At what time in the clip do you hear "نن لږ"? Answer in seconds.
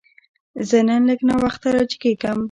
0.87-1.19